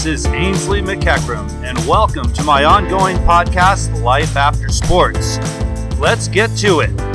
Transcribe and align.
This 0.00 0.24
is 0.24 0.32
Ainsley 0.32 0.80
McEachram, 0.80 1.46
and 1.62 1.78
welcome 1.86 2.32
to 2.32 2.42
my 2.42 2.64
ongoing 2.64 3.18
podcast, 3.18 4.02
Life 4.02 4.34
After 4.34 4.70
Sports. 4.70 5.36
Let's 5.98 6.26
get 6.26 6.48
to 6.56 6.80
it. 6.80 7.09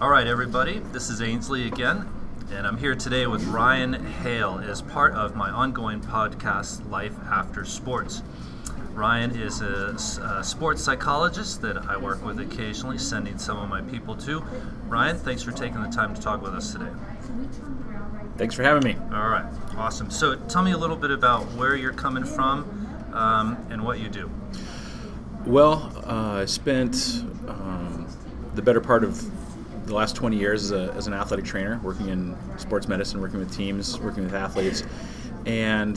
All 0.00 0.08
right, 0.08 0.28
everybody, 0.28 0.78
this 0.92 1.10
is 1.10 1.20
Ainsley 1.20 1.66
again, 1.66 2.08
and 2.52 2.68
I'm 2.68 2.76
here 2.76 2.94
today 2.94 3.26
with 3.26 3.42
Ryan 3.46 3.94
Hale 3.94 4.62
as 4.64 4.80
part 4.80 5.12
of 5.14 5.34
my 5.34 5.50
ongoing 5.50 6.00
podcast, 6.00 6.88
Life 6.88 7.18
After 7.24 7.64
Sports. 7.64 8.22
Ryan 8.92 9.32
is 9.32 9.60
a, 9.60 9.96
a 10.22 10.44
sports 10.44 10.84
psychologist 10.84 11.62
that 11.62 11.78
I 11.78 11.96
work 11.96 12.24
with 12.24 12.38
occasionally, 12.38 12.96
sending 12.96 13.38
some 13.38 13.58
of 13.58 13.68
my 13.68 13.80
people 13.80 14.14
to. 14.18 14.38
Ryan, 14.86 15.18
thanks 15.18 15.42
for 15.42 15.50
taking 15.50 15.82
the 15.82 15.88
time 15.88 16.14
to 16.14 16.20
talk 16.20 16.42
with 16.42 16.54
us 16.54 16.70
today. 16.70 16.92
Thanks 18.36 18.54
for 18.54 18.62
having 18.62 18.84
me. 18.84 18.96
All 19.12 19.28
right, 19.28 19.52
awesome. 19.76 20.12
So, 20.12 20.36
tell 20.36 20.62
me 20.62 20.70
a 20.70 20.78
little 20.78 20.94
bit 20.94 21.10
about 21.10 21.42
where 21.54 21.74
you're 21.74 21.92
coming 21.92 22.22
from 22.22 23.10
um, 23.12 23.66
and 23.68 23.82
what 23.82 23.98
you 23.98 24.08
do. 24.08 24.30
Well, 25.44 25.92
uh, 26.06 26.42
I 26.42 26.44
spent 26.44 27.24
um, 27.48 28.06
the 28.54 28.62
better 28.62 28.80
part 28.80 29.02
of 29.02 29.28
the 29.88 29.94
last 29.94 30.14
20 30.14 30.36
years 30.36 30.64
as, 30.64 30.72
a, 30.72 30.92
as, 30.94 31.06
an 31.06 31.14
athletic 31.14 31.44
trainer, 31.44 31.80
working 31.82 32.08
in 32.08 32.36
sports 32.58 32.88
medicine, 32.88 33.20
working 33.20 33.38
with 33.38 33.54
teams, 33.54 33.98
working 33.98 34.22
with 34.22 34.34
athletes, 34.34 34.84
and 35.46 35.96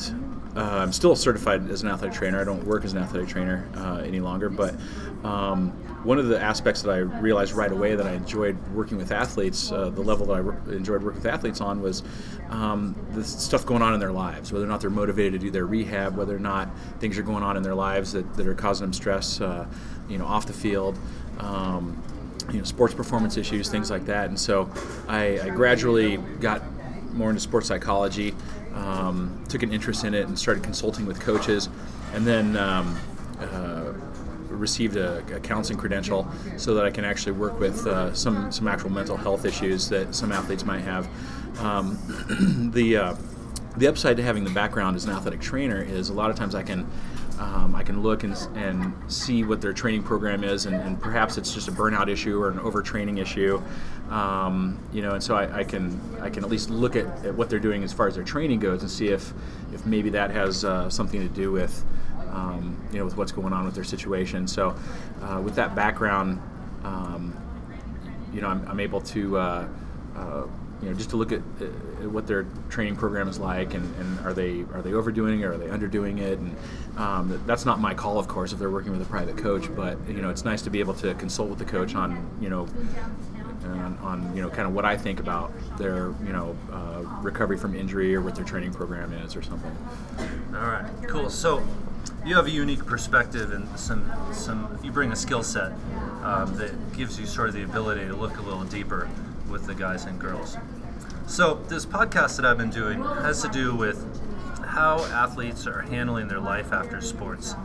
uh, 0.55 0.79
I'm 0.79 0.91
still 0.91 1.15
certified 1.15 1.69
as 1.69 1.81
an 1.81 1.89
athletic 1.89 2.17
trainer. 2.17 2.41
I 2.41 2.43
don't 2.43 2.63
work 2.65 2.83
as 2.83 2.93
an 2.93 2.99
athletic 2.99 3.29
trainer 3.29 3.69
uh, 3.75 4.01
any 4.05 4.19
longer, 4.19 4.49
but 4.49 4.75
um, 5.23 5.71
one 6.03 6.17
of 6.17 6.27
the 6.27 6.41
aspects 6.41 6.81
that 6.81 6.91
I 6.91 6.97
realized 6.97 7.53
right 7.53 7.71
away 7.71 7.95
that 7.95 8.05
I 8.05 8.13
enjoyed 8.13 8.57
working 8.69 8.97
with 8.97 9.11
athletes, 9.11 9.71
uh, 9.71 9.89
the 9.89 10.01
level 10.01 10.25
that 10.27 10.33
I 10.33 10.39
re- 10.39 10.75
enjoyed 10.75 11.03
working 11.03 11.21
with 11.21 11.31
athletes 11.31 11.61
on, 11.61 11.81
was 11.81 12.03
um, 12.49 12.95
the 13.11 13.23
stuff 13.23 13.65
going 13.65 13.81
on 13.81 13.93
in 13.93 13.99
their 13.99 14.11
lives, 14.11 14.51
whether 14.51 14.65
or 14.65 14.67
not 14.67 14.81
they're 14.81 14.89
motivated 14.89 15.33
to 15.33 15.39
do 15.39 15.51
their 15.51 15.67
rehab, 15.67 16.17
whether 16.17 16.35
or 16.35 16.39
not 16.39 16.69
things 16.99 17.17
are 17.17 17.23
going 17.23 17.43
on 17.43 17.55
in 17.55 17.63
their 17.63 17.75
lives 17.75 18.11
that, 18.11 18.33
that 18.35 18.47
are 18.47 18.55
causing 18.55 18.85
them 18.85 18.93
stress, 18.93 19.39
uh, 19.39 19.65
you 20.09 20.17
know, 20.17 20.25
off 20.25 20.47
the 20.47 20.53
field. 20.53 20.97
Um, 21.39 22.01
you 22.51 22.59
know, 22.59 22.63
sports 22.63 22.93
performance 22.93 23.37
issues, 23.37 23.69
things 23.69 23.89
like 23.89 24.05
that. 24.05 24.29
And 24.29 24.39
so 24.39 24.69
I, 25.07 25.39
I 25.39 25.49
gradually 25.49 26.17
got 26.39 26.61
more 27.13 27.29
into 27.29 27.41
sports 27.41 27.67
psychology, 27.67 28.33
um, 28.73 29.43
took 29.49 29.63
an 29.63 29.71
interest 29.71 30.03
in 30.03 30.13
it, 30.13 30.27
and 30.27 30.37
started 30.37 30.63
consulting 30.63 31.05
with 31.05 31.19
coaches, 31.19 31.69
and 32.13 32.25
then 32.25 32.55
um, 32.57 32.97
uh, 33.39 33.93
received 34.47 34.95
a, 34.95 35.23
a, 35.35 35.39
counseling 35.39 35.77
credential 35.77 36.29
so 36.57 36.73
that 36.75 36.85
I 36.85 36.91
can 36.91 37.03
actually 37.03 37.33
work 37.33 37.59
with 37.59 37.85
uh, 37.87 38.13
some 38.13 38.51
some 38.51 38.67
actual 38.67 38.91
mental 38.91 39.17
health 39.17 39.45
issues 39.45 39.89
that 39.89 40.13
some 40.13 40.31
athletes 40.31 40.63
might 40.63 40.81
have. 40.81 41.07
Um, 41.59 41.97
the 42.73 42.97
uh, 42.97 43.15
the 43.77 43.87
upside 43.87 44.17
to 44.17 44.23
having 44.23 44.43
the 44.43 44.51
background 44.51 44.95
as 44.95 45.05
an 45.05 45.11
athletic 45.11 45.41
trainer 45.41 45.81
is 45.81 46.09
a 46.09 46.13
lot 46.13 46.29
of 46.29 46.35
times 46.35 46.55
I 46.55 46.63
can 46.63 46.85
um, 47.41 47.75
I 47.75 47.81
can 47.81 48.03
look 48.03 48.23
and, 48.23 48.35
and 48.55 48.93
see 49.11 49.43
what 49.43 49.61
their 49.61 49.73
training 49.73 50.03
program 50.03 50.43
is, 50.43 50.67
and, 50.67 50.75
and, 50.75 51.01
perhaps 51.01 51.39
it's 51.39 51.51
just 51.51 51.67
a 51.67 51.71
burnout 51.71 52.07
issue 52.07 52.39
or 52.39 52.49
an 52.51 52.59
overtraining 52.59 53.19
issue, 53.19 53.59
um, 54.11 54.77
you 54.93 55.01
know. 55.01 55.13
And 55.13 55.23
so 55.23 55.35
I, 55.35 55.59
I, 55.59 55.63
can 55.63 55.99
I 56.21 56.29
can 56.29 56.43
at 56.43 56.51
least 56.51 56.69
look 56.69 56.95
at, 56.95 57.05
at, 57.25 57.33
what 57.33 57.49
they're 57.49 57.59
doing 57.59 57.83
as 57.83 57.91
far 57.91 58.07
as 58.07 58.13
their 58.13 58.23
training 58.23 58.59
goes, 58.59 58.81
and 58.81 58.91
see 58.91 59.07
if 59.07 59.33
if 59.73 59.83
maybe 59.87 60.11
that 60.11 60.29
has 60.29 60.63
uh, 60.63 60.87
something 60.91 61.19
to 61.19 61.33
do 61.33 61.51
with 61.51 61.83
um, 62.29 62.79
you 62.91 62.99
know 62.99 63.05
with 63.05 63.17
what's 63.17 63.31
going 63.31 63.53
on 63.53 63.65
with 63.65 63.73
their 63.73 63.83
situation. 63.83 64.47
So 64.47 64.75
uh, 65.23 65.41
with 65.43 65.55
that 65.55 65.73
background, 65.73 66.39
um, 66.83 67.35
you 68.35 68.41
know, 68.41 68.49
I'm, 68.49 68.67
I'm 68.67 68.79
able 68.79 69.01
to. 69.01 69.37
Uh, 69.37 69.67
uh 70.15 70.43
you 70.81 70.89
know, 70.89 70.95
just 70.95 71.11
to 71.11 71.17
look 71.17 71.31
at, 71.31 71.39
uh, 71.39 71.65
what 72.09 72.25
their 72.25 72.45
training 72.69 72.95
program 72.95 73.27
is 73.27 73.39
like, 73.39 73.73
and, 73.73 73.95
and, 73.95 74.19
are 74.25 74.33
they 74.33 74.65
are 74.73 74.81
they 74.81 74.93
overdoing 74.93 75.41
it, 75.41 75.45
or 75.45 75.53
are 75.53 75.57
they 75.57 75.67
underdoing 75.67 76.19
it? 76.19 76.39
And 76.39 76.55
um, 76.97 77.43
that's 77.45 77.65
not 77.65 77.79
my 77.79 77.93
call, 77.93 78.17
of 78.17 78.27
course, 78.27 78.51
if 78.51 78.59
they're 78.59 78.71
working 78.71 78.91
with 78.91 79.01
a 79.01 79.05
private 79.05 79.37
coach. 79.37 79.73
But 79.75 79.97
you 80.07 80.21
know, 80.21 80.29
it's 80.29 80.43
nice 80.43 80.61
to 80.63 80.69
be 80.69 80.79
able 80.79 80.95
to 80.95 81.13
consult 81.15 81.49
with 81.49 81.59
the 81.59 81.65
coach 81.65 81.95
on 81.95 82.27
you 82.41 82.49
know 82.49 82.67
on, 83.65 83.97
on 84.01 84.35
you 84.35 84.41
know 84.41 84.49
kind 84.49 84.67
of 84.67 84.73
what 84.73 84.85
I 84.85 84.97
think 84.97 85.19
about 85.19 85.51
their 85.77 86.13
you 86.25 86.33
know 86.33 86.55
uh, 86.71 87.03
recovery 87.21 87.57
from 87.57 87.75
injury 87.75 88.15
or 88.15 88.21
what 88.21 88.35
their 88.35 88.45
training 88.45 88.73
program 88.73 89.13
is 89.13 89.35
or 89.35 89.41
something. 89.41 89.75
All 90.53 90.67
right, 90.67 90.89
cool. 91.07 91.29
So 91.29 91.63
you 92.25 92.35
have 92.35 92.45
a 92.45 92.51
unique 92.51 92.85
perspective 92.85 93.51
and 93.51 93.67
some 93.79 94.11
some 94.31 94.79
you 94.83 94.91
bring 94.91 95.11
a 95.11 95.15
skill 95.15 95.43
set 95.43 95.71
um, 96.23 96.55
that 96.57 96.93
gives 96.93 97.19
you 97.19 97.25
sort 97.25 97.49
of 97.49 97.55
the 97.55 97.63
ability 97.63 98.05
to 98.07 98.15
look 98.15 98.37
a 98.37 98.41
little 98.41 98.63
deeper 98.63 99.09
with 99.51 99.67
the 99.67 99.75
guys 99.75 100.05
and 100.05 100.19
girls. 100.19 100.57
So, 101.27 101.55
this 101.67 101.85
podcast 101.85 102.37
that 102.37 102.45
I've 102.45 102.57
been 102.57 102.71
doing 102.71 103.03
has 103.03 103.41
to 103.41 103.49
do 103.49 103.75
with 103.75 104.05
how 104.65 105.03
athletes 105.05 105.67
are 105.67 105.81
handling 105.81 106.27
their 106.27 106.39
life 106.39 106.71
after 106.71 107.01
sports. 107.01 107.55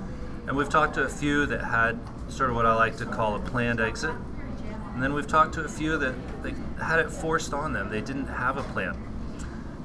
And 0.47 0.57
we've 0.57 0.69
talked 0.69 0.95
to 0.95 1.03
a 1.03 1.09
few 1.09 1.47
that 1.47 1.63
had 1.63 1.99
sort 2.29 2.51
of 2.51 2.57
what 2.57 2.67
I 2.67 2.75
like 2.75 2.97
to 2.99 3.07
call 3.07 3.37
a 3.37 3.41
planned 3.41 3.81
exit. 3.81 4.15
And 4.95 5.03
then 5.03 5.13
we've 5.13 5.27
talked 5.27 5.55
to 5.55 5.65
a 5.65 5.69
few 5.69 5.97
that 5.99 6.15
they 6.43 6.55
had 6.83 6.99
it 6.99 7.11
forced 7.11 7.53
on 7.53 7.73
them. 7.73 7.91
They 7.91 8.01
didn't 8.01 8.29
have 8.29 8.57
a 8.57 8.63
plan. 8.63 8.97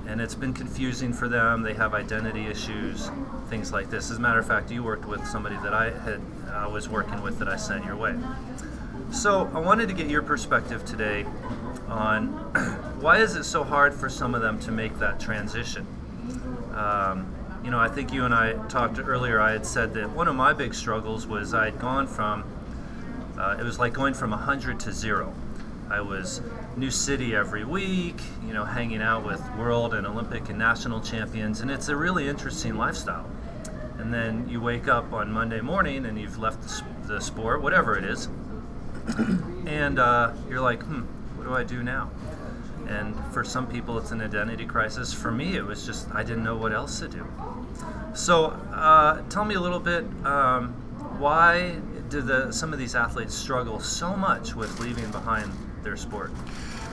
And 0.08 0.20
it's 0.20 0.36
been 0.36 0.54
confusing 0.54 1.14
for 1.14 1.28
them. 1.28 1.62
They 1.64 1.74
have 1.74 1.94
identity 1.94 2.48
issues, 2.48 3.10
things 3.50 3.72
like 3.72 3.90
this. 3.90 4.10
As 4.12 4.18
a 4.18 4.20
matter 4.20 4.40
of 4.40 4.48
fact, 4.48 4.72
you 4.72 4.84
worked 4.84 5.06
with 5.06 5.26
somebody 5.26 5.56
that 5.58 5.74
I 5.74 5.92
had 5.92 6.22
I 6.52 6.68
was 6.68 6.90
working 6.90 7.22
with 7.22 7.40
that 7.40 7.48
I 7.48 7.56
sent 7.56 7.86
your 7.86 7.96
way. 7.96 8.16
So 9.12 9.52
I 9.54 9.60
wanted 9.60 9.88
to 9.90 9.94
get 9.94 10.08
your 10.08 10.22
perspective 10.22 10.86
today 10.86 11.26
on 11.91 12.28
why 13.02 13.18
is 13.18 13.35
it 13.35 13.44
so 13.44 13.63
hard 13.63 13.94
for 13.94 14.09
some 14.09 14.34
of 14.34 14.41
them 14.41 14.59
to 14.62 14.72
make 14.72 14.97
that 15.00 15.19
transition. 15.19 15.85
Um, 16.74 17.35
you 17.63 17.69
know, 17.69 17.79
I 17.79 17.90
think 17.90 18.12
you 18.12 18.25
and 18.25 18.34
I 18.34 18.53
talked 18.68 18.97
earlier. 18.97 19.40
I 19.40 19.52
had 19.52 19.66
said 19.66 19.94
that 19.94 20.09
one 20.09 20.28
of 20.28 20.35
my 20.35 20.53
big 20.53 20.74
struggles 20.74 21.28
was 21.28 21.53
I 21.53 21.66
had 21.66 21.79
gone 21.79 22.07
from 22.07 22.44
uh, 23.38 23.57
it 23.59 23.63
was 23.63 23.79
like 23.79 23.94
going 23.94 24.13
from 24.13 24.31
100 24.31 24.79
to 24.81 24.91
zero. 24.91 25.34
I 25.90 26.00
was 26.00 26.41
new 26.78 26.91
city 26.91 27.35
every 27.35 27.66
week, 27.66 28.22
you 28.46 28.53
know, 28.53 28.63
hanging 28.66 29.02
out 29.02 29.25
with 29.25 29.41
world 29.58 29.94
and 29.94 30.06
Olympic 30.06 30.50
and 30.50 30.58
national 30.58 31.02
champions, 31.02 31.62
and 31.62 31.72
it's 31.72 31.90
a 31.90 31.96
really 31.96 32.28
interesting 32.28 32.78
lifestyle. 32.78 33.29
And 33.97 34.13
then 34.13 34.47
you 34.47 34.62
wake 34.62 34.88
up 34.88 35.12
on 35.12 35.31
Monday 35.31 35.59
morning 35.59 36.06
and 36.06 36.19
you've 36.19 36.38
left 36.38 36.84
the, 37.08 37.19
sport, 37.19 37.62
whatever 37.62 37.97
it 37.97 38.06
is, 38.06 38.29
and 39.66 40.00
uh, 40.00 40.34
you're 40.47 40.62
like, 40.62 40.81
hmm, 40.84 41.03
do 41.52 41.58
I 41.58 41.64
do 41.64 41.84
now? 41.84 42.10
And 42.88 43.16
for 43.34 43.44
some 43.44 43.68
people, 43.68 43.98
it's 43.98 44.12
an 44.12 44.22
identity 44.22 44.66
crisis. 44.66 45.14
For 45.14 45.32
me, 45.32 45.56
it 45.56 45.66
was 45.66 45.86
just 45.86 46.10
I 46.14 46.24
didn't 46.24 46.44
know 46.44 46.58
what 46.58 46.72
else 46.72 47.00
to 47.00 47.08
do. 47.08 47.26
So, 48.14 48.48
uh, 48.74 49.22
tell 49.30 49.46
me 49.46 49.56
a 49.56 49.60
little 49.60 49.80
bit 49.80 50.04
um, 50.26 50.74
why 51.20 51.76
do 52.10 52.22
the, 52.22 52.52
some 52.52 52.74
of 52.74 52.80
these 52.80 52.96
athletes 52.96 53.34
struggle 53.34 53.80
so 53.80 54.16
much 54.16 54.56
with 54.56 54.80
leaving 54.80 55.10
behind 55.12 55.52
their 55.84 55.96
sport? 55.96 56.32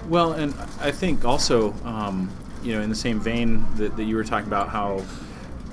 Well, 0.08 0.32
and 0.32 0.54
I 0.80 0.92
think 0.92 1.24
also, 1.24 1.72
um, 1.84 2.30
you 2.62 2.72
know, 2.74 2.82
in 2.82 2.88
the 2.88 2.96
same 2.96 3.18
vein 3.18 3.64
that, 3.76 3.96
that 3.96 4.04
you 4.04 4.16
were 4.16 4.24
talking 4.24 4.46
about 4.46 4.68
how 4.68 5.04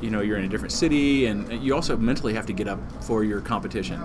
you 0.01 0.09
know 0.09 0.21
you're 0.21 0.37
in 0.37 0.45
a 0.45 0.49
different 0.49 0.73
city 0.73 1.27
and 1.27 1.63
you 1.63 1.73
also 1.73 1.95
mentally 1.95 2.33
have 2.33 2.45
to 2.45 2.53
get 2.53 2.67
up 2.67 2.79
for 3.03 3.23
your 3.23 3.39
competition 3.41 4.01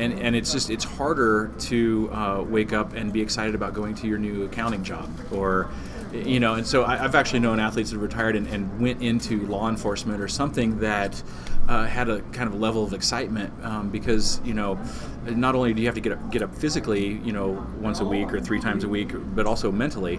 and 0.00 0.18
and 0.20 0.34
it's 0.34 0.52
just 0.52 0.70
it's 0.70 0.84
harder 0.84 1.52
to 1.58 2.10
uh, 2.12 2.42
wake 2.42 2.72
up 2.72 2.94
and 2.94 3.12
be 3.12 3.20
excited 3.20 3.54
about 3.54 3.74
going 3.74 3.94
to 3.94 4.06
your 4.06 4.18
new 4.18 4.44
accounting 4.44 4.82
job 4.82 5.08
or 5.30 5.70
you 6.12 6.40
know 6.40 6.54
and 6.54 6.66
so 6.66 6.84
I, 6.84 6.96
have 6.96 7.14
actually 7.14 7.40
known 7.40 7.60
athletes 7.60 7.90
that 7.90 7.98
retired 7.98 8.34
and, 8.34 8.46
and, 8.48 8.80
went 8.80 9.00
into 9.00 9.46
law 9.46 9.68
enforcement 9.68 10.20
or 10.20 10.26
something 10.26 10.80
that 10.80 11.22
uh, 11.68 11.86
had 11.86 12.08
a 12.08 12.20
kind 12.32 12.48
of 12.48 12.58
level 12.58 12.82
of 12.82 12.94
excitement 12.94 13.52
um, 13.62 13.90
because 13.90 14.40
you 14.44 14.54
know 14.54 14.78
not 15.26 15.54
only 15.54 15.72
do 15.72 15.80
you 15.80 15.86
have 15.86 15.94
to 15.94 16.00
get 16.00 16.12
up, 16.12 16.32
get 16.32 16.42
up 16.42 16.52
physically 16.56 17.20
you 17.24 17.32
know 17.32 17.64
once 17.78 18.00
a 18.00 18.04
week 18.04 18.32
or 18.32 18.40
three 18.40 18.58
times 18.60 18.82
a 18.82 18.88
week 18.88 19.12
but 19.36 19.46
also 19.46 19.70
mentally 19.70 20.18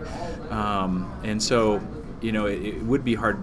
um, 0.50 1.12
and 1.24 1.42
so 1.42 1.82
you 2.22 2.32
know 2.32 2.46
it, 2.46 2.62
it 2.64 2.82
would 2.84 3.04
be 3.04 3.16
hard 3.16 3.40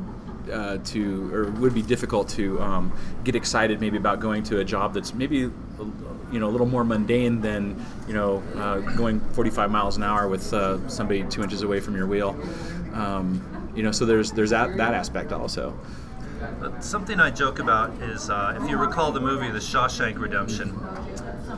uh, 0.50 0.78
to, 0.78 1.34
or 1.34 1.50
would 1.52 1.74
be 1.74 1.82
difficult 1.82 2.28
to 2.28 2.60
um, 2.62 2.92
get 3.24 3.34
excited 3.34 3.80
maybe 3.80 3.96
about 3.96 4.20
going 4.20 4.42
to 4.42 4.60
a 4.60 4.64
job 4.64 4.94
that's 4.94 5.12
maybe 5.12 5.50
you 6.30 6.40
know 6.40 6.48
a 6.48 6.52
little 6.52 6.66
more 6.66 6.84
mundane 6.84 7.40
than 7.40 7.84
you 8.06 8.14
know 8.14 8.42
uh, 8.56 8.78
going 8.96 9.20
45 9.20 9.70
miles 9.70 9.96
an 9.96 10.02
hour 10.02 10.28
with 10.28 10.52
uh, 10.52 10.86
somebody 10.88 11.22
two 11.24 11.42
inches 11.42 11.62
away 11.62 11.80
from 11.80 11.96
your 11.96 12.06
wheel. 12.06 12.36
Um, 12.94 13.42
you 13.74 13.82
know, 13.82 13.92
so 13.92 14.04
there's 14.04 14.32
there's 14.32 14.50
that 14.50 14.76
that 14.76 14.94
aspect 14.94 15.32
also. 15.32 15.78
Something 16.80 17.18
I 17.18 17.30
joke 17.30 17.58
about 17.58 17.90
is 18.00 18.30
uh, 18.30 18.58
if 18.60 18.68
you 18.70 18.76
recall 18.76 19.10
the 19.10 19.20
movie 19.20 19.50
The 19.50 19.58
Shawshank 19.58 20.18
Redemption, 20.18 20.70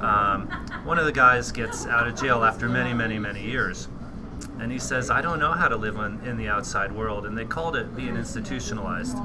um, 0.00 0.49
one 0.84 0.99
of 0.99 1.05
the 1.05 1.12
guys 1.12 1.52
gets 1.52 1.87
out 1.87 2.08
of 2.08 2.19
jail 2.19 2.44
after 2.44 2.69
many, 2.69 2.94
many, 2.94 3.19
many 3.19 3.43
years, 3.43 3.88
and 4.60 4.70
he 4.70 4.78
says, 4.78 5.10
I 5.10 5.22
don't 5.22 5.38
know 5.38 5.52
how 5.52 5.68
to 5.68 5.76
live 5.76 5.96
on, 5.96 6.20
in 6.24 6.36
the 6.36 6.48
outside 6.48 6.92
world. 6.92 7.24
And 7.24 7.36
they 7.36 7.46
called 7.46 7.76
it 7.76 7.96
being 7.96 8.14
institutionalized. 8.14 9.16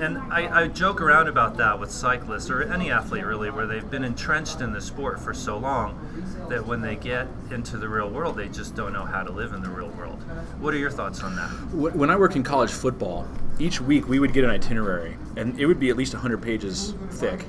And 0.00 0.18
I, 0.32 0.62
I 0.62 0.68
joke 0.68 1.00
around 1.00 1.28
about 1.28 1.58
that 1.58 1.78
with 1.78 1.90
cyclists 1.90 2.48
or 2.48 2.62
any 2.62 2.90
athlete 2.90 3.24
really, 3.24 3.50
where 3.50 3.66
they've 3.66 3.88
been 3.90 4.04
entrenched 4.04 4.62
in 4.62 4.72
the 4.72 4.80
sport 4.80 5.20
for 5.20 5.34
so 5.34 5.58
long 5.58 6.00
that 6.48 6.66
when 6.66 6.80
they 6.80 6.96
get 6.96 7.28
into 7.50 7.76
the 7.76 7.88
real 7.88 8.08
world, 8.08 8.36
they 8.36 8.48
just 8.48 8.74
don't 8.74 8.92
know 8.92 9.04
how 9.04 9.22
to 9.22 9.30
live 9.30 9.52
in 9.52 9.62
the 9.62 9.68
real 9.68 9.88
world. 9.90 10.22
What 10.58 10.72
are 10.72 10.78
your 10.78 10.90
thoughts 10.90 11.22
on 11.22 11.36
that? 11.36 11.48
When 11.72 12.08
I 12.08 12.16
work 12.16 12.34
in 12.34 12.42
college 12.42 12.70
football, 12.70 13.28
each 13.58 13.80
week 13.80 14.08
we 14.08 14.18
would 14.18 14.32
get 14.32 14.44
an 14.44 14.50
itinerary, 14.50 15.16
and 15.36 15.58
it 15.58 15.66
would 15.66 15.80
be 15.80 15.90
at 15.90 15.96
least 15.96 16.14
100 16.14 16.40
pages 16.40 16.94
thick, 17.10 17.46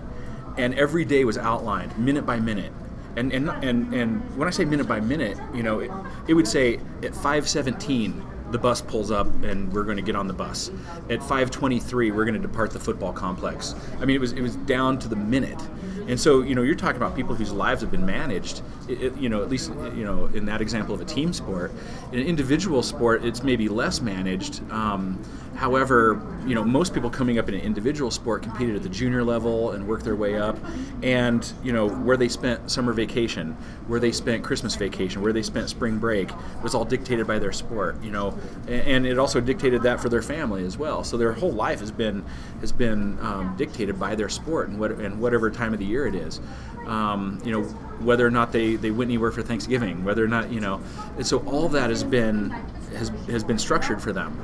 and 0.58 0.74
every 0.76 1.06
day 1.06 1.24
was 1.26 1.38
outlined 1.38 1.98
minute 1.98 2.26
by 2.26 2.40
minute. 2.40 2.72
And, 3.18 3.34
and, 3.34 3.50
and, 3.50 3.94
and 3.94 4.38
when 4.38 4.48
I 4.48 4.52
say 4.52 4.64
minute 4.64 4.88
by 4.88 5.00
minute, 5.00 5.38
you 5.54 5.64
know, 5.64 5.80
it, 5.80 5.92
it 6.28 6.34
would 6.36 6.48
say 6.48 6.76
at 7.04 7.14
517, 7.14 8.24
the 8.52 8.58
bus 8.58 8.82
pulls 8.82 9.12
up 9.12 9.28
and 9.44 9.72
we're 9.74 9.84
going 9.84 9.98
to 9.98 10.04
get 10.04 10.16
on 10.16 10.28
the 10.28 10.34
bus. 10.34 10.72
At 11.10 11.20
5:23, 11.20 12.14
we're 12.14 12.24
going 12.26 12.34
to 12.34 12.40
depart 12.40 12.72
the 12.72 12.80
football 12.80 13.12
complex. 13.12 13.76
I 14.00 14.06
mean, 14.06 14.16
it 14.16 14.20
was 14.20 14.32
it 14.32 14.42
was 14.42 14.56
down 14.56 15.00
to 15.00 15.08
the 15.08 15.16
minute. 15.16 15.62
And 16.08 16.20
so, 16.20 16.42
you 16.42 16.56
know, 16.56 16.62
you're 16.62 16.76
talking 16.76 16.98
about 16.98 17.16
people 17.16 17.36
whose 17.36 17.52
lives 17.52 17.82
have 17.82 17.92
been 17.92 18.06
managed. 18.06 18.62
It, 18.88 19.16
you 19.18 19.28
know, 19.28 19.42
at 19.42 19.50
least 19.50 19.70
you 19.70 20.06
know 20.06 20.26
in 20.28 20.46
that 20.46 20.62
example 20.62 20.96
of 20.96 21.02
a 21.02 21.06
team 21.06 21.34
sport. 21.34 21.72
In 22.14 22.20
an 22.20 22.26
individual 22.26 22.82
sport, 22.82 23.26
it's 23.26 23.44
maybe 23.44 23.68
less 23.68 24.00
managed. 24.00 24.62
Um, 24.72 25.22
however, 25.56 26.22
you 26.46 26.56
know, 26.56 26.64
most 26.64 26.94
people 26.94 27.10
coming 27.10 27.38
up 27.38 27.50
in 27.50 27.56
an 27.56 27.62
individual 27.62 28.12
sport 28.12 28.44
competed 28.44 28.78
at 28.78 28.84
the 28.84 28.90
junior 28.90 29.24
level 29.24 29.72
and 29.72 29.86
worked 29.86 30.06
their 30.06 30.16
way 30.16 30.38
up. 30.38 30.58
And 31.04 31.52
you 31.64 31.74
know, 31.74 31.90
where 31.90 32.16
they 32.16 32.30
spent 32.30 32.72
summer 32.72 32.94
vacation, 32.94 33.58
where 33.88 34.00
they 34.00 34.14
spent 34.14 34.44
Christmas 34.44 34.76
vacation, 34.76 35.22
where 35.22 35.34
they 35.34 35.44
spent 35.44 35.70
spring 35.70 35.98
break 35.98 36.30
was 36.64 36.74
all 36.74 36.86
dictated 36.86 37.28
by 37.28 37.40
their 37.40 37.52
sport. 37.52 38.02
You 38.02 38.12
know, 38.12 38.38
and 38.70 39.06
it 39.06 39.20
also 39.20 39.42
dictated 39.42 39.82
that 39.84 40.00
for 40.00 40.08
their 40.08 40.22
family 40.22 40.64
as 40.64 40.78
well. 40.78 41.04
So 41.04 41.18
their 41.18 41.34
whole 41.34 41.52
life 41.52 41.82
has 41.82 41.92
been 41.92 42.24
has 42.62 42.72
been 42.72 43.20
um, 43.20 43.56
dictated 43.58 44.00
by 44.00 44.16
their 44.16 44.30
sport 44.30 44.70
and 44.70 44.80
what 44.80 44.92
and 44.92 45.20
whatever 45.20 45.52
time 45.52 45.74
of 45.74 45.80
the 45.80 45.86
year 45.86 45.97
it 46.06 46.16
is. 46.16 46.40
Um, 46.86 47.42
you 47.44 47.52
know, 47.52 47.64
whether 48.00 48.26
or 48.26 48.32
not 48.32 48.52
they, 48.52 48.76
they 48.76 48.92
went 48.92 49.10
anywhere 49.10 49.32
for 49.32 49.42
Thanksgiving, 49.42 50.04
whether 50.04 50.24
or 50.24 50.28
not 50.28 50.52
you 50.52 50.60
know, 50.60 50.82
and 51.18 51.26
so 51.26 51.40
all 51.40 51.68
that 51.70 51.90
has 51.90 52.04
been 52.04 52.52
has 52.96 53.10
has 53.28 53.44
been 53.44 53.60
structured 53.60 54.02
for 54.02 54.14
them. 54.14 54.40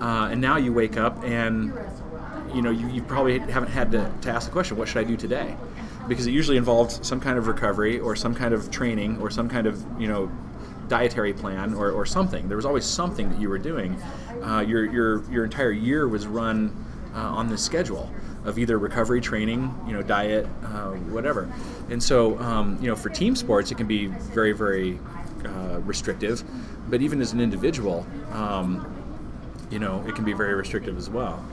Uh, 0.00 0.28
and 0.30 0.40
now 0.40 0.56
you 0.56 0.72
wake 0.72 0.96
up 0.96 1.22
and 1.24 1.72
you 2.54 2.62
know 2.62 2.70
you, 2.70 2.88
you 2.88 3.02
probably 3.02 3.38
haven't 3.38 3.70
had 3.70 3.92
to, 3.92 4.12
to 4.22 4.30
ask 4.30 4.46
the 4.46 4.52
question, 4.52 4.76
what 4.76 4.88
should 4.88 4.98
I 4.98 5.04
do 5.04 5.16
today? 5.16 5.56
Because 6.08 6.26
it 6.26 6.32
usually 6.32 6.56
involved 6.56 7.04
some 7.04 7.20
kind 7.20 7.38
of 7.38 7.46
recovery 7.46 8.00
or 8.00 8.16
some 8.16 8.34
kind 8.34 8.52
of 8.52 8.70
training 8.70 9.20
or 9.20 9.30
some 9.30 9.48
kind 9.48 9.66
of 9.66 9.84
you 10.00 10.08
know 10.08 10.30
dietary 10.90 11.32
plan 11.32 11.72
or, 11.72 11.90
or 11.90 12.04
something. 12.04 12.48
There 12.48 12.56
was 12.56 12.66
always 12.66 12.84
something 12.84 13.30
that 13.30 13.40
you 13.40 13.48
were 13.48 13.58
doing. 13.58 13.96
Uh, 14.42 14.60
your, 14.66 14.84
your, 14.90 15.30
your 15.30 15.44
entire 15.44 15.70
year 15.70 16.08
was 16.08 16.26
run 16.26 16.74
uh, 17.14 17.18
on 17.18 17.48
this 17.48 17.62
schedule 17.62 18.10
of 18.44 18.58
either 18.58 18.78
recovery 18.78 19.20
training, 19.20 19.74
you 19.86 19.92
know, 19.92 20.02
diet, 20.02 20.46
uh, 20.64 20.90
whatever. 21.10 21.52
And 21.90 22.02
so, 22.02 22.38
um, 22.38 22.78
you 22.80 22.88
know, 22.88 22.96
for 22.96 23.08
team 23.08 23.36
sports, 23.36 23.70
it 23.70 23.76
can 23.76 23.86
be 23.86 24.06
very, 24.06 24.52
very 24.52 24.98
uh, 25.44 25.80
restrictive. 25.80 26.42
But 26.88 27.02
even 27.02 27.20
as 27.20 27.32
an 27.32 27.40
individual, 27.40 28.06
um, 28.32 28.86
you 29.70 29.78
know, 29.78 30.04
it 30.06 30.14
can 30.14 30.24
be 30.24 30.32
very 30.32 30.54
restrictive 30.54 30.96
as 30.96 31.10
well. 31.10 31.44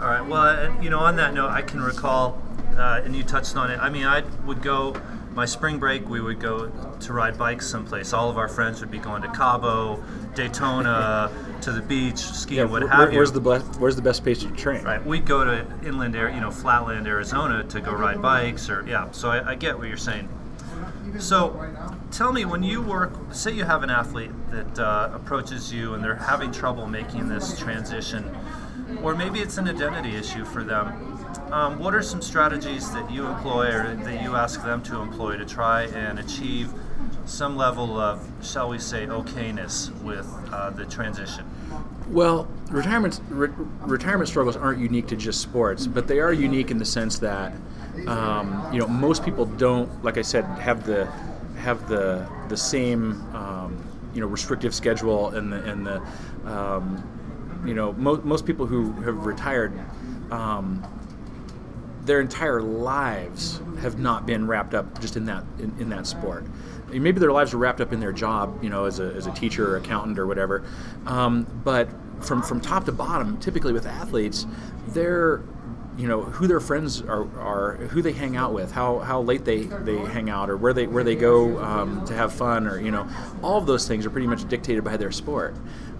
All 0.00 0.08
right. 0.08 0.26
Well, 0.26 0.82
you 0.82 0.90
know, 0.90 0.98
on 0.98 1.16
that 1.16 1.34
note, 1.34 1.50
I 1.50 1.62
can 1.62 1.80
recall, 1.80 2.42
uh, 2.76 3.00
and 3.04 3.14
you 3.14 3.22
touched 3.22 3.56
on 3.56 3.70
it. 3.70 3.78
I 3.78 3.88
mean, 3.88 4.04
I 4.04 4.22
would 4.46 4.62
go 4.62 4.94
my 5.36 5.44
spring 5.44 5.78
break, 5.78 6.08
we 6.08 6.18
would 6.18 6.40
go 6.40 6.72
to 6.98 7.12
ride 7.12 7.36
bikes 7.36 7.66
someplace. 7.66 8.14
All 8.14 8.30
of 8.30 8.38
our 8.38 8.48
friends 8.48 8.80
would 8.80 8.90
be 8.90 8.98
going 8.98 9.20
to 9.20 9.28
Cabo, 9.28 10.02
Daytona, 10.34 11.30
to 11.62 11.72
the 11.72 11.82
beach, 11.82 12.18
skiing, 12.18 12.58
yeah, 12.58 12.64
what 12.64 12.82
where, 12.82 12.90
have 12.90 13.12
you. 13.12 13.18
Where's 13.18 13.32
the 13.32 13.40
best, 13.40 13.80
Where's 13.80 13.96
the 13.96 14.02
best 14.02 14.22
place 14.22 14.40
to 14.40 14.50
train? 14.52 14.84
Right. 14.84 15.04
We'd 15.04 15.24
go 15.24 15.44
to 15.44 15.66
inland, 15.84 16.16
air, 16.16 16.30
you 16.30 16.40
know, 16.40 16.50
flatland 16.50 17.06
Arizona 17.06 17.64
to 17.64 17.80
go 17.80 17.92
ride 17.92 18.22
bikes, 18.22 18.68
or 18.68 18.84
yeah. 18.86 19.10
So 19.12 19.30
I, 19.30 19.52
I 19.52 19.54
get 19.54 19.78
what 19.78 19.88
you're 19.88 19.96
saying. 19.96 20.28
So, 21.18 21.58
tell 22.10 22.32
me 22.32 22.44
when 22.44 22.62
you 22.62 22.82
work. 22.82 23.12
Say 23.32 23.52
you 23.52 23.64
have 23.64 23.82
an 23.82 23.90
athlete 23.90 24.30
that 24.50 24.78
uh, 24.78 25.10
approaches 25.14 25.72
you 25.72 25.94
and 25.94 26.04
they're 26.04 26.14
having 26.16 26.52
trouble 26.52 26.86
making 26.86 27.28
this 27.28 27.58
transition, 27.58 28.30
or 29.02 29.14
maybe 29.14 29.40
it's 29.40 29.56
an 29.56 29.68
identity 29.68 30.14
issue 30.14 30.44
for 30.44 30.62
them 30.62 31.16
um, 31.52 31.78
what 31.78 31.94
are 31.94 32.02
some 32.02 32.20
strategies 32.20 32.90
that 32.92 33.10
you 33.10 33.26
employ 33.26 33.68
or 33.68 33.94
that 33.94 34.22
you 34.22 34.34
ask 34.34 34.62
them 34.64 34.82
to 34.82 35.00
employ 35.00 35.36
to 35.36 35.44
try 35.44 35.82
and 35.82 36.18
achieve 36.18 36.72
some 37.26 37.56
level 37.56 37.98
of, 37.98 38.26
shall 38.42 38.68
we 38.68 38.78
say, 38.78 39.06
okayness 39.06 39.90
with 40.02 40.26
uh, 40.52 40.70
the 40.70 40.86
transition? 40.86 41.44
Well, 42.08 42.48
retirement 42.70 43.20
re- 43.28 43.48
retirement 43.80 44.28
struggles 44.28 44.56
aren't 44.56 44.78
unique 44.78 45.08
to 45.08 45.16
just 45.16 45.40
sports, 45.40 45.86
but 45.86 46.06
they 46.06 46.20
are 46.20 46.32
unique 46.32 46.70
in 46.70 46.78
the 46.78 46.84
sense 46.84 47.18
that 47.18 47.52
um, 48.06 48.68
you 48.72 48.78
know 48.78 48.86
most 48.86 49.24
people 49.24 49.44
don't, 49.44 50.04
like 50.04 50.18
I 50.18 50.22
said, 50.22 50.44
have 50.44 50.86
the 50.86 51.06
have 51.56 51.88
the 51.88 52.26
the 52.48 52.56
same 52.56 53.20
um, 53.34 53.82
you 54.14 54.20
know 54.20 54.28
restrictive 54.28 54.74
schedule 54.74 55.30
and 55.30 55.52
the 55.52 55.64
and 55.64 55.86
the 55.86 56.02
um, 56.44 57.62
you 57.66 57.74
know 57.74 57.92
mo- 57.94 58.22
most 58.22 58.46
people 58.46 58.66
who 58.66 58.92
have 59.02 59.26
retired 59.26 59.72
um, 60.30 60.84
their 62.06 62.20
entire 62.20 62.62
lives 62.62 63.60
have 63.80 63.98
not 63.98 64.26
been 64.26 64.46
wrapped 64.46 64.74
up 64.74 65.00
just 65.00 65.16
in 65.16 65.26
that 65.26 65.44
in, 65.58 65.74
in 65.78 65.88
that 65.90 66.06
sport. 66.06 66.44
Maybe 66.88 67.18
their 67.18 67.32
lives 67.32 67.52
are 67.52 67.58
wrapped 67.58 67.80
up 67.80 67.92
in 67.92 67.98
their 67.98 68.12
job, 68.12 68.62
you 68.62 68.70
know, 68.70 68.84
as 68.84 69.00
a, 69.00 69.12
as 69.14 69.26
a 69.26 69.32
teacher 69.32 69.68
or 69.72 69.76
accountant 69.76 70.18
or 70.18 70.26
whatever. 70.26 70.64
Um, 71.04 71.46
but 71.64 71.88
from 72.20 72.42
from 72.42 72.60
top 72.60 72.84
to 72.84 72.92
bottom, 72.92 73.38
typically 73.38 73.72
with 73.72 73.86
athletes, 73.86 74.46
they're 74.88 75.42
you 75.96 76.06
know 76.06 76.22
who 76.22 76.46
their 76.46 76.60
friends 76.60 77.00
are, 77.02 77.26
are 77.38 77.76
who 77.76 78.02
they 78.02 78.12
hang 78.12 78.36
out 78.36 78.52
with, 78.52 78.70
how, 78.72 78.98
how 78.98 79.22
late 79.22 79.44
they, 79.44 79.62
they 79.62 79.96
hang 79.96 80.28
out, 80.28 80.50
or 80.50 80.56
where 80.56 80.72
they 80.72 80.86
where 80.86 81.04
they 81.04 81.16
go 81.16 81.58
um, 81.62 82.04
to 82.06 82.14
have 82.14 82.32
fun, 82.32 82.66
or 82.66 82.80
you 82.80 82.90
know, 82.90 83.08
all 83.42 83.58
of 83.58 83.66
those 83.66 83.88
things 83.88 84.04
are 84.04 84.10
pretty 84.10 84.26
much 84.26 84.46
dictated 84.48 84.84
by 84.84 84.96
their 84.96 85.12
sport. 85.12 85.54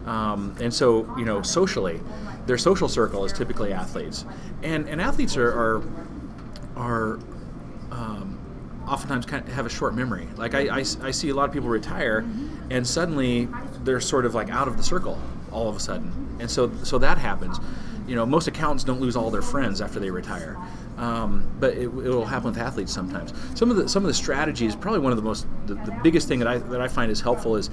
Um, 0.06 0.54
and 0.60 0.72
so, 0.72 1.12
you 1.18 1.24
know, 1.24 1.42
socially, 1.42 2.00
their 2.46 2.58
social 2.58 2.88
circle 2.88 3.24
is 3.24 3.32
typically 3.32 3.72
athletes, 3.72 4.24
and 4.62 4.88
and 4.88 5.00
athletes 5.00 5.36
are 5.36 5.50
are, 5.50 5.82
are 6.76 7.18
um, 7.90 8.38
oftentimes 8.86 9.26
kind 9.26 9.46
of 9.46 9.52
have 9.52 9.66
a 9.66 9.70
short 9.70 9.94
memory. 9.94 10.28
Like 10.36 10.54
I, 10.54 10.68
I, 10.68 10.78
I, 10.78 11.10
see 11.10 11.30
a 11.30 11.34
lot 11.34 11.48
of 11.48 11.52
people 11.52 11.68
retire, 11.68 12.24
and 12.70 12.86
suddenly 12.86 13.48
they're 13.82 14.00
sort 14.00 14.26
of 14.26 14.34
like 14.34 14.50
out 14.50 14.68
of 14.68 14.76
the 14.76 14.82
circle 14.82 15.20
all 15.50 15.68
of 15.68 15.76
a 15.76 15.80
sudden, 15.80 16.36
and 16.38 16.50
so 16.50 16.70
so 16.84 16.98
that 16.98 17.18
happens. 17.18 17.58
You 18.06 18.14
know, 18.14 18.24
most 18.24 18.46
accountants 18.48 18.84
don't 18.84 19.00
lose 19.00 19.16
all 19.16 19.30
their 19.30 19.42
friends 19.42 19.80
after 19.80 19.98
they 19.98 20.10
retire, 20.10 20.56
um, 20.96 21.50
but 21.58 21.74
it, 21.74 21.92
will 21.92 22.24
happen 22.24 22.50
with 22.50 22.58
athletes 22.58 22.92
sometimes. 22.92 23.32
Some 23.54 23.70
of 23.70 23.76
the 23.76 23.88
some 23.88 24.04
of 24.04 24.08
the 24.08 24.14
strategies, 24.14 24.76
probably 24.76 25.00
one 25.00 25.12
of 25.12 25.16
the 25.16 25.24
most 25.24 25.46
the, 25.66 25.74
the 25.74 25.98
biggest 26.02 26.28
thing 26.28 26.38
that 26.38 26.48
I 26.48 26.58
that 26.58 26.80
I 26.80 26.88
find 26.88 27.10
is 27.10 27.20
helpful 27.20 27.56
is 27.56 27.70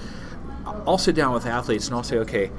I'll 0.66 0.98
sit 0.98 1.16
down 1.16 1.34
with 1.34 1.46
athletes 1.46 1.88
and 1.88 1.96
I'll 1.96 2.04
say, 2.04 2.18
okay, 2.20 2.50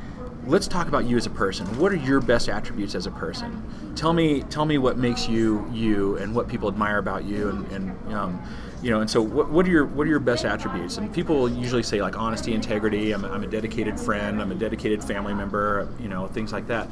let's 0.46 0.68
talk 0.68 0.88
about 0.88 1.04
you 1.04 1.16
as 1.16 1.26
a 1.26 1.30
person. 1.30 1.66
What 1.78 1.92
are 1.92 1.96
your 1.96 2.20
best 2.20 2.48
attributes 2.48 2.94
as 2.94 3.06
a 3.06 3.10
person? 3.10 3.62
Tell 3.96 4.12
me, 4.12 4.42
tell 4.42 4.64
me 4.64 4.78
what 4.78 4.98
makes 4.98 5.28
you 5.28 5.68
you, 5.72 6.16
and 6.16 6.34
what 6.34 6.48
people 6.48 6.68
admire 6.68 6.98
about 6.98 7.24
you, 7.24 7.48
and, 7.48 7.72
and 7.72 8.14
um, 8.14 8.42
you 8.82 8.90
know. 8.90 9.00
And 9.00 9.08
so, 9.08 9.22
what, 9.22 9.50
what, 9.50 9.66
are 9.66 9.70
your 9.70 9.86
what 9.86 10.06
are 10.06 10.10
your 10.10 10.20
best 10.20 10.44
attributes? 10.44 10.98
And 10.98 11.12
people 11.12 11.48
usually 11.48 11.82
say 11.82 12.02
like 12.02 12.16
honesty, 12.16 12.54
integrity. 12.54 13.12
I'm, 13.12 13.24
I'm 13.24 13.42
a 13.42 13.46
dedicated 13.46 13.98
friend. 13.98 14.40
I'm 14.40 14.52
a 14.52 14.56
dedicated 14.56 15.02
family 15.02 15.34
member. 15.34 15.88
You 16.00 16.08
know, 16.08 16.26
things 16.26 16.52
like 16.52 16.66
that. 16.68 16.88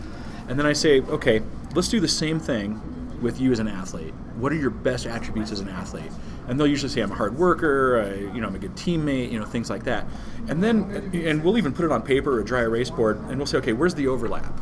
And 0.48 0.58
then 0.58 0.66
I 0.66 0.72
say, 0.72 1.00
okay, 1.00 1.42
let's 1.74 1.88
do 1.88 2.00
the 2.00 2.08
same 2.08 2.38
thing 2.38 2.80
with 3.22 3.40
you 3.40 3.52
as 3.52 3.58
an 3.58 3.68
athlete. 3.68 4.14
What 4.36 4.52
are 4.52 4.56
your 4.56 4.70
best 4.70 5.06
attributes 5.06 5.52
as 5.52 5.60
an 5.60 5.68
athlete? 5.68 6.10
and 6.48 6.58
they'll 6.58 6.66
usually 6.66 6.90
say 6.90 7.00
I'm 7.00 7.12
a 7.12 7.14
hard 7.14 7.36
worker, 7.36 8.02
I, 8.04 8.34
you 8.34 8.40
know, 8.40 8.48
I'm 8.48 8.54
a 8.54 8.58
good 8.58 8.74
teammate, 8.74 9.30
you 9.30 9.38
know, 9.38 9.44
things 9.44 9.70
like 9.70 9.84
that. 9.84 10.06
And 10.48 10.62
then, 10.62 11.10
and 11.14 11.42
we'll 11.42 11.56
even 11.56 11.72
put 11.72 11.84
it 11.84 11.92
on 11.92 12.02
paper 12.02 12.36
or 12.36 12.40
a 12.40 12.44
dry 12.44 12.62
erase 12.62 12.90
board, 12.90 13.18
and 13.28 13.36
we'll 13.36 13.46
say, 13.46 13.58
okay, 13.58 13.72
where's 13.72 13.94
the 13.94 14.08
overlap? 14.08 14.52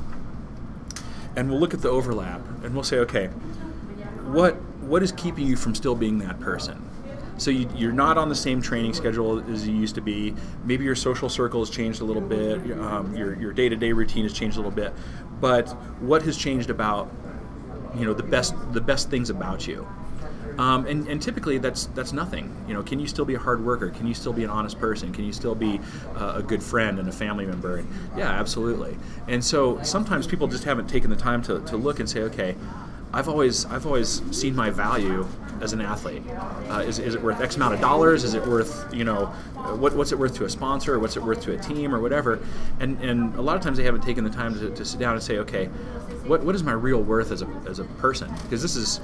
And 1.37 1.49
we'll 1.51 1.61
look 1.61 1.75
at 1.75 1.81
the 1.81 1.89
overlap, 1.89 2.41
and 2.63 2.75
we'll 2.75 2.85
say, 2.85 2.99
okay, 2.99 3.29
what 4.27 4.55
what 4.83 5.03
is 5.03 5.13
keeping 5.13 5.47
you 5.47 5.57
from 5.57 5.75
still 5.75 5.95
being 5.95 6.19
that 6.19 6.39
person? 6.41 6.87
So 7.39 7.51
you, 7.51 7.89
are 7.89 7.93
not 7.93 8.19
on 8.19 8.29
the 8.29 8.35
same 8.35 8.61
training 8.61 8.93
schedule 8.93 9.43
as 9.51 9.67
you 9.67 9.75
used 9.75 9.95
to 9.95 10.03
be. 10.03 10.35
Maybe 10.65 10.85
your 10.85 10.95
social 10.95 11.31
circle 11.31 11.61
has 11.61 11.71
changed 11.71 12.03
a 12.03 12.05
little 12.05 12.21
bit. 12.21 12.59
Um, 12.79 13.17
your 13.17 13.35
your 13.41 13.53
day 13.55 13.69
to 13.71 13.77
day 13.77 13.93
routine 13.93 14.25
has 14.25 14.35
changed 14.35 14.59
a 14.59 14.61
little 14.61 14.71
bit. 14.71 14.93
But 15.41 15.69
what 16.01 16.23
has 16.23 16.37
changed 16.37 16.71
about 16.71 17.11
you 17.97 18.05
know 18.05 18.15
the 18.15 18.23
best 18.23 18.55
the 18.73 18.81
best 18.81 19.11
things 19.11 19.31
about 19.31 19.67
you? 19.67 19.87
Um, 20.59 20.87
and, 20.87 21.09
and, 21.09 21.23
typically 21.23 21.57
that's 21.57 21.87
that's 21.95 22.13
nothing. 22.13 22.55
You 22.69 22.75
know, 22.75 22.83
can 22.83 23.01
you 23.01 23.07
still 23.07 23.25
be 23.25 23.35
a 23.35 23.39
hard 23.39 23.65
worker? 23.65 23.89
Can 23.91 24.07
you 24.07 24.13
still 24.13 24.33
be 24.33 24.45
an 24.45 24.51
honest 24.51 24.79
person? 24.79 25.13
Can 25.13 25.25
you 25.25 25.33
still 25.33 25.55
be 25.55 25.81
uh, 26.17 26.35
a 26.37 26.43
good 26.43 26.63
friend 26.63 26.99
and 26.99 27.09
a 27.09 27.13
family 27.13 27.47
member? 27.47 27.77
And 27.77 27.89
yeah, 28.17 28.29
absolutely. 28.29 28.99
And 29.27 29.43
so 29.43 29.83
sometimes 29.83 30.27
people 30.27 30.49
just 30.49 30.65
haven't 30.65 30.89
taken 30.89 31.09
the 31.09 31.17
time 31.17 31.41
to, 31.43 31.61
to 31.61 31.77
look 31.77 31.99
and 31.99 32.11
say, 32.11 32.23
okay, 32.23 32.57
I've 33.13 33.29
always 33.29 33.65
I've 33.67 33.87
always 33.87 34.23
seen 34.37 34.55
my 34.55 34.71
value 34.71 35.27
as 35.61 35.73
an 35.73 35.81
athlete. 35.81 36.23
Uh, 36.69 36.85
is, 36.87 36.99
is 36.99 37.15
it 37.15 37.23
worth 37.23 37.41
X 37.41 37.57
amount 37.57 37.75
of 37.75 37.81
dollars? 37.81 38.25
Is 38.25 38.35
it 38.35 38.47
worth 38.47 38.93
you 38.95 39.05
know 39.05 39.27
what, 39.79 39.95
what's 39.95 40.13
it 40.13 40.19
worth 40.19 40.35
to 40.37 40.45
a 40.45 40.51
sponsor? 40.51 40.95
Or 40.95 40.99
what's 40.99 41.17
it 41.17 41.23
worth 41.23 41.43
to 41.43 41.53
a 41.53 41.59
team 41.59 41.95
or 41.95 42.01
whatever? 42.01 42.39
And 42.79 43.01
and 43.01 43.35
a 43.35 43.43
lot 43.43 43.57
of 43.57 43.63
times 43.63 43.79
they 43.79 43.85
haven't 43.85 44.03
taken 44.03 44.25
the 44.25 44.31
time 44.31 44.59
to, 44.59 44.71
to 44.71 44.85
sit 44.85 45.01
down 45.01 45.15
and 45.15 45.23
say, 45.23 45.39
okay, 45.39 45.67
what 46.27 46.45
what 46.45 46.55
is 46.55 46.63
my 46.63 46.73
real 46.73 47.03
worth 47.03 47.33
as 47.33 47.43
a 47.43 47.47
as 47.69 47.79
a 47.79 47.85
person? 47.85 48.33
Because 48.43 48.63
this 48.63 48.77
is 48.77 49.01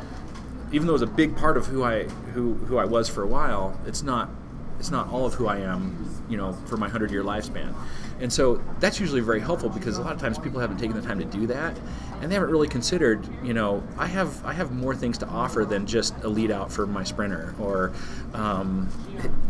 even 0.72 0.86
though 0.86 0.94
it's 0.94 1.02
a 1.02 1.06
big 1.06 1.36
part 1.36 1.56
of 1.56 1.66
who 1.66 1.82
I 1.82 2.04
who 2.34 2.54
who 2.54 2.78
I 2.78 2.84
was 2.84 3.08
for 3.08 3.22
a 3.22 3.26
while, 3.26 3.78
it's 3.86 4.02
not 4.02 4.30
it's 4.78 4.90
not 4.90 5.08
all 5.10 5.26
of 5.26 5.34
who 5.34 5.46
I 5.46 5.58
am, 5.58 6.24
you 6.28 6.36
know, 6.36 6.52
for 6.66 6.76
my 6.76 6.88
hundred 6.88 7.10
year 7.10 7.22
lifespan. 7.22 7.74
And 8.20 8.32
so 8.32 8.62
that's 8.80 8.98
usually 8.98 9.20
very 9.20 9.40
helpful 9.40 9.68
because 9.68 9.98
a 9.98 10.02
lot 10.02 10.14
of 10.14 10.20
times 10.20 10.38
people 10.38 10.60
haven't 10.60 10.78
taken 10.78 10.96
the 10.96 11.06
time 11.06 11.18
to 11.18 11.24
do 11.24 11.46
that, 11.48 11.76
and 12.20 12.30
they 12.30 12.34
haven't 12.34 12.50
really 12.50 12.68
considered, 12.68 13.26
you 13.44 13.52
know, 13.52 13.82
I 13.98 14.06
have 14.06 14.44
I 14.44 14.52
have 14.52 14.72
more 14.72 14.94
things 14.94 15.18
to 15.18 15.26
offer 15.26 15.64
than 15.64 15.86
just 15.86 16.14
a 16.22 16.28
lead 16.28 16.50
out 16.50 16.72
for 16.72 16.86
my 16.86 17.04
sprinter 17.04 17.54
or, 17.58 17.92
um, 18.34 18.88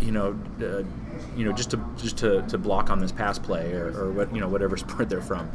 you 0.00 0.12
know, 0.12 0.38
uh, 0.60 0.82
you 1.36 1.44
know, 1.44 1.52
just 1.52 1.70
to 1.70 1.80
just 1.96 2.18
to, 2.18 2.42
to 2.48 2.58
block 2.58 2.90
on 2.90 2.98
this 2.98 3.12
pass 3.12 3.38
play 3.38 3.72
or, 3.72 3.88
or 3.98 4.10
what 4.10 4.34
you 4.34 4.40
know 4.40 4.48
whatever 4.48 4.76
sport 4.76 5.08
they're 5.08 5.20
from. 5.20 5.50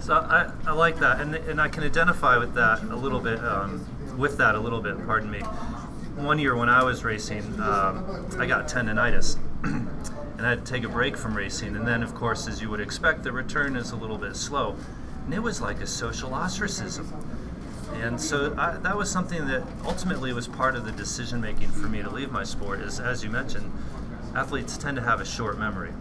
So 0.00 0.14
I, 0.14 0.50
I 0.66 0.72
like 0.72 0.98
that, 1.00 1.20
and 1.20 1.34
and 1.34 1.60
I 1.60 1.68
can 1.68 1.82
identify 1.82 2.38
with 2.38 2.54
that 2.54 2.82
a 2.82 2.96
little 2.96 3.20
bit. 3.20 3.44
Um, 3.44 3.84
with 4.18 4.36
that 4.38 4.54
a 4.54 4.60
little 4.60 4.80
bit. 4.80 5.04
Pardon 5.06 5.30
me. 5.30 5.40
One 6.18 6.38
year 6.38 6.56
when 6.56 6.68
I 6.68 6.82
was 6.82 7.04
racing, 7.04 7.60
um, 7.60 8.26
I 8.38 8.46
got 8.46 8.66
tendonitis. 8.66 9.36
and 10.38 10.46
I 10.46 10.50
had 10.50 10.64
to 10.64 10.72
take 10.72 10.84
a 10.84 10.88
break 10.88 11.16
from 11.16 11.36
racing. 11.36 11.76
And 11.76 11.86
then, 11.86 12.02
of 12.02 12.14
course, 12.14 12.48
as 12.48 12.60
you 12.60 12.70
would 12.70 12.80
expect, 12.80 13.22
the 13.24 13.32
return 13.32 13.76
is 13.76 13.90
a 13.90 13.96
little 13.96 14.18
bit 14.18 14.36
slow. 14.36 14.76
And 15.24 15.34
it 15.34 15.40
was 15.40 15.60
like 15.60 15.80
a 15.80 15.86
social 15.86 16.32
ostracism. 16.34 17.12
And 17.94 18.20
so 18.20 18.54
I, 18.56 18.76
that 18.78 18.96
was 18.96 19.10
something 19.10 19.46
that 19.48 19.64
ultimately 19.84 20.32
was 20.32 20.46
part 20.46 20.76
of 20.76 20.84
the 20.84 20.92
decision 20.92 21.40
making 21.40 21.70
for 21.70 21.88
me 21.88 22.02
to 22.02 22.10
leave 22.10 22.30
my 22.30 22.44
sport. 22.44 22.80
Is 22.80 23.00
as 23.00 23.24
you 23.24 23.30
mentioned, 23.30 23.72
athletes 24.34 24.78
tend 24.78 24.96
to 24.96 25.02
have 25.02 25.20
a 25.20 25.24
short 25.24 25.58
memory. 25.58 25.92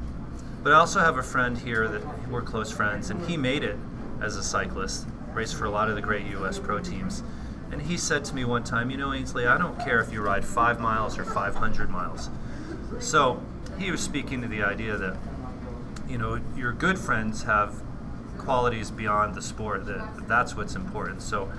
But 0.64 0.74
I 0.74 0.78
also 0.78 1.00
have 1.00 1.18
a 1.18 1.24
friend 1.24 1.58
here 1.58 1.88
that 1.88 2.30
we're 2.30 2.42
close 2.42 2.72
friends, 2.72 3.10
and 3.10 3.26
he 3.28 3.38
made 3.38 3.64
it 3.64 3.78
as 4.22 4.36
a 4.36 4.44
cyclist, 4.44 5.08
raced 5.34 5.56
for 5.56 5.66
a 5.66 5.70
lot 5.70 5.90
of 5.90 5.96
the 5.96 6.02
great 6.02 6.26
U.S. 6.28 6.60
pro 6.60 6.80
teams. 6.80 7.24
And 7.72 7.82
he 7.82 7.98
said 7.98 8.24
to 8.26 8.36
me 8.36 8.46
one 8.46 8.64
time, 8.64 8.90
You 8.90 8.98
know, 8.98 9.14
Ainsley, 9.14 9.46
I 9.46 9.58
don't 9.58 9.80
care 9.80 10.00
if 10.00 10.12
you 10.12 10.22
ride 10.22 10.46
five 10.46 10.80
miles 10.80 11.18
or 11.18 11.26
500 11.26 11.90
miles. 11.90 12.30
So 13.00 13.42
he 13.78 13.92
was 13.92 14.02
speaking 14.02 14.42
to 14.42 14.48
the 14.48 14.64
idea 14.64 14.98
that, 14.98 15.18
you 16.08 16.18
know, 16.18 16.40
your 16.56 16.72
good 16.72 16.98
friends 16.98 17.44
have 17.44 17.76
qualities 18.38 18.92
beyond 18.92 19.36
the 19.36 19.42
sport, 19.42 19.86
that 19.88 20.28
that's 20.28 20.56
what's 20.56 20.76
important. 20.76 21.22
So 21.22 21.52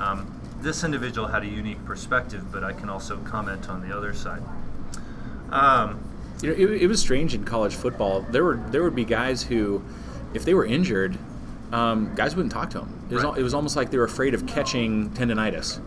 um, 0.00 0.40
this 0.60 0.84
individual 0.84 1.28
had 1.28 1.42
a 1.42 1.46
unique 1.46 1.84
perspective, 1.84 2.50
but 2.50 2.64
I 2.64 2.72
can 2.72 2.88
also 2.88 3.18
comment 3.18 3.68
on 3.68 3.86
the 3.86 3.94
other 3.96 4.14
side. 4.14 4.42
Um, 5.50 6.00
you 6.40 6.48
know, 6.48 6.54
it, 6.56 6.82
it 6.82 6.86
was 6.86 7.00
strange 7.00 7.34
in 7.34 7.44
college 7.44 7.74
football. 7.74 8.22
There 8.22 8.44
were 8.44 8.56
there 8.70 8.82
would 8.82 8.94
be 8.94 9.04
guys 9.04 9.42
who, 9.42 9.82
if 10.32 10.44
they 10.44 10.54
were 10.54 10.64
injured, 10.64 11.18
um, 11.72 12.14
guys 12.14 12.36
wouldn't 12.36 12.52
talk 12.52 12.70
to 12.70 12.80
them. 12.80 13.06
It 13.10 13.14
was, 13.14 13.24
right. 13.24 13.38
it 13.38 13.42
was, 13.42 13.54
almost 13.54 13.76
like 13.76 13.90
they 13.90 13.96
were 13.96 14.04
afraid 14.04 14.34
of 14.34 14.46
catching 14.46 15.10
tendonitis, 15.10 15.80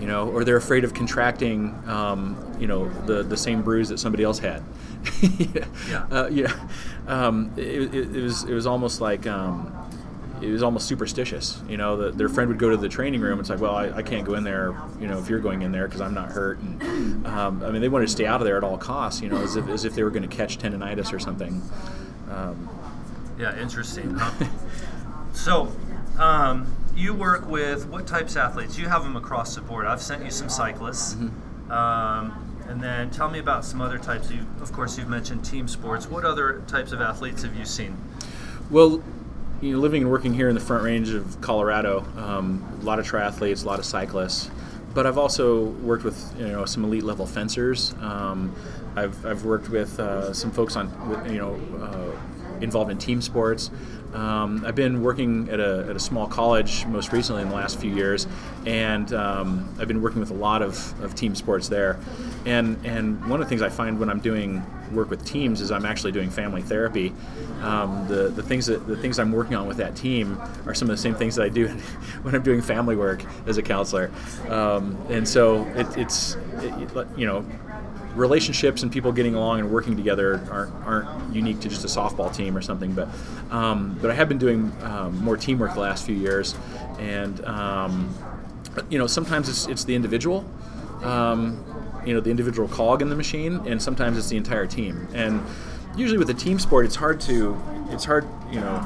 you 0.00 0.06
know, 0.06 0.28
or 0.30 0.44
they're 0.44 0.56
afraid 0.56 0.82
of 0.82 0.94
contracting, 0.94 1.74
um, 1.86 2.56
you 2.58 2.66
know, 2.66 2.88
the, 3.04 3.22
the 3.22 3.36
same 3.36 3.62
bruise 3.62 3.90
that 3.90 3.98
somebody 3.98 4.24
else 4.24 4.38
had. 4.38 4.62
yeah. 5.38 6.06
Uh, 6.10 6.28
yeah. 6.32 6.68
Um, 7.06 7.52
it, 7.56 7.94
it, 7.94 8.16
it, 8.16 8.22
was 8.22 8.44
it 8.44 8.54
was 8.54 8.66
almost 8.66 9.00
like 9.00 9.26
um, 9.26 9.72
it 10.40 10.50
was 10.50 10.62
almost 10.62 10.88
superstitious. 10.88 11.60
You 11.68 11.76
know, 11.76 11.96
that 11.98 12.18
their 12.18 12.28
friend 12.28 12.48
would 12.48 12.58
go 12.58 12.70
to 12.70 12.76
the 12.76 12.88
training 12.88 13.20
room. 13.20 13.38
It's 13.38 13.50
like, 13.50 13.60
well, 13.60 13.76
I, 13.76 13.90
I 13.90 14.02
can't 14.02 14.26
go 14.26 14.34
in 14.34 14.42
there. 14.42 14.74
You 14.98 15.06
know, 15.06 15.18
if 15.18 15.28
you're 15.28 15.38
going 15.38 15.62
in 15.62 15.70
there 15.70 15.86
because 15.86 16.00
I'm 16.00 16.14
not 16.14 16.30
hurt. 16.32 16.58
And 16.60 17.26
um, 17.26 17.62
I 17.62 17.70
mean, 17.70 17.82
they 17.82 17.88
wanted 17.88 18.06
to 18.06 18.12
stay 18.12 18.26
out 18.26 18.40
of 18.40 18.46
there 18.46 18.56
at 18.56 18.64
all 18.64 18.78
costs. 18.78 19.20
You 19.20 19.28
know, 19.28 19.42
as 19.42 19.56
if 19.56 19.68
as 19.68 19.84
if 19.84 19.94
they 19.94 20.02
were 20.02 20.10
going 20.10 20.28
to 20.28 20.34
catch 20.34 20.58
tendonitis 20.58 21.12
or 21.12 21.18
something. 21.18 21.62
Um, 22.30 22.68
yeah, 23.38 23.56
interesting. 23.60 24.14
Huh? 24.14 24.46
So, 25.36 25.70
um, 26.18 26.66
you 26.96 27.14
work 27.14 27.46
with 27.46 27.86
what 27.88 28.06
types 28.06 28.32
of 28.32 28.38
athletes? 28.38 28.78
You 28.78 28.88
have 28.88 29.02
them 29.02 29.16
across 29.16 29.54
the 29.54 29.60
board. 29.60 29.86
I've 29.86 30.00
sent 30.00 30.24
you 30.24 30.30
some 30.30 30.48
cyclists. 30.48 31.14
Mm-hmm. 31.14 31.70
Um, 31.70 32.42
and 32.68 32.82
then 32.82 33.10
tell 33.10 33.30
me 33.30 33.38
about 33.38 33.64
some 33.64 33.80
other 33.80 33.98
types. 33.98 34.30
You, 34.30 34.46
of 34.60 34.72
course, 34.72 34.98
you've 34.98 35.08
mentioned 35.08 35.44
team 35.44 35.68
sports. 35.68 36.08
What 36.08 36.24
other 36.24 36.62
types 36.66 36.90
of 36.90 37.00
athletes 37.00 37.42
have 37.42 37.54
you 37.54 37.66
seen? 37.66 37.96
Well, 38.70 39.02
you 39.60 39.72
know, 39.72 39.78
living 39.78 40.02
and 40.02 40.10
working 40.10 40.34
here 40.34 40.48
in 40.48 40.54
the 40.54 40.60
Front 40.60 40.82
Range 40.82 41.10
of 41.10 41.40
Colorado, 41.42 42.04
um, 42.16 42.66
a 42.80 42.84
lot 42.84 42.98
of 42.98 43.06
triathletes, 43.06 43.62
a 43.62 43.66
lot 43.66 43.78
of 43.78 43.84
cyclists. 43.84 44.50
But 44.94 45.06
I've 45.06 45.18
also 45.18 45.64
worked 45.64 46.04
with 46.04 46.34
you 46.38 46.48
know 46.48 46.64
some 46.64 46.82
elite 46.82 47.04
level 47.04 47.26
fencers. 47.26 47.94
Um, 48.00 48.54
I've, 48.96 49.24
I've 49.26 49.44
worked 49.44 49.68
with 49.68 50.00
uh, 50.00 50.32
some 50.32 50.50
folks 50.50 50.76
on 50.76 50.88
you 51.30 51.38
know 51.38 51.54
uh, 51.78 52.60
involved 52.60 52.90
in 52.90 52.98
team 52.98 53.20
sports. 53.20 53.70
Um, 54.16 54.64
I've 54.64 54.74
been 54.74 55.02
working 55.02 55.50
at 55.50 55.60
a, 55.60 55.86
at 55.90 55.94
a 55.94 56.00
small 56.00 56.26
college 56.26 56.86
most 56.86 57.12
recently 57.12 57.42
in 57.42 57.50
the 57.50 57.54
last 57.54 57.78
few 57.78 57.94
years, 57.94 58.26
and 58.64 59.12
um, 59.12 59.68
I've 59.78 59.88
been 59.88 60.00
working 60.00 60.20
with 60.20 60.30
a 60.30 60.34
lot 60.34 60.62
of, 60.62 60.98
of 61.02 61.14
team 61.14 61.34
sports 61.34 61.68
there. 61.68 61.98
And, 62.46 62.78
and 62.86 63.20
one 63.28 63.42
of 63.42 63.46
the 63.46 63.48
things 63.50 63.60
I 63.60 63.68
find 63.68 64.00
when 64.00 64.08
I'm 64.08 64.20
doing 64.20 64.64
work 64.92 65.10
with 65.10 65.22
teams 65.26 65.60
is 65.60 65.70
I'm 65.70 65.84
actually 65.84 66.12
doing 66.12 66.30
family 66.30 66.62
therapy. 66.62 67.12
Um, 67.60 68.06
the, 68.08 68.28
the, 68.28 68.42
things 68.42 68.66
that, 68.66 68.86
the 68.86 68.96
things 68.96 69.18
I'm 69.18 69.32
working 69.32 69.54
on 69.54 69.66
with 69.66 69.76
that 69.76 69.94
team 69.96 70.40
are 70.64 70.74
some 70.74 70.88
of 70.88 70.96
the 70.96 71.02
same 71.02 71.14
things 71.14 71.34
that 71.34 71.42
I 71.42 71.48
do 71.50 71.68
when 72.22 72.34
I'm 72.34 72.42
doing 72.42 72.62
family 72.62 72.96
work 72.96 73.22
as 73.46 73.58
a 73.58 73.62
counselor. 73.62 74.10
Um, 74.48 74.96
and 75.10 75.28
so 75.28 75.64
it, 75.74 75.94
it's, 75.98 76.36
it, 76.54 77.06
you 77.18 77.26
know, 77.26 77.44
relationships 78.16 78.82
and 78.82 78.90
people 78.90 79.12
getting 79.12 79.34
along 79.34 79.60
and 79.60 79.70
working 79.70 79.96
together 79.96 80.40
aren't, 80.50 80.74
aren't 80.86 81.34
unique 81.34 81.60
to 81.60 81.68
just 81.68 81.84
a 81.84 81.88
softball 81.88 82.34
team 82.34 82.56
or 82.56 82.62
something. 82.62 82.92
But 82.92 83.08
um, 83.50 83.98
but 84.00 84.10
I 84.10 84.14
have 84.14 84.28
been 84.28 84.38
doing 84.38 84.72
um, 84.82 85.22
more 85.22 85.36
teamwork 85.36 85.74
the 85.74 85.80
last 85.80 86.04
few 86.04 86.16
years, 86.16 86.54
and 86.98 87.44
um, 87.44 88.14
you 88.88 88.98
know 88.98 89.06
sometimes 89.06 89.48
it's 89.48 89.66
it's 89.66 89.84
the 89.84 89.94
individual. 89.94 90.44
Um, 91.02 91.62
you 92.04 92.14
know 92.14 92.20
the 92.20 92.30
individual 92.30 92.68
cog 92.68 93.02
in 93.02 93.10
the 93.10 93.16
machine, 93.16 93.60
and 93.66 93.80
sometimes 93.80 94.16
it's 94.16 94.28
the 94.28 94.36
entire 94.36 94.66
team. 94.66 95.08
And 95.14 95.42
usually 95.96 96.18
with 96.18 96.30
a 96.30 96.34
team 96.34 96.58
sport, 96.58 96.86
it's 96.86 96.96
hard 96.96 97.20
to 97.22 97.60
it's 97.90 98.04
hard 98.04 98.26
you 98.50 98.60
know 98.60 98.84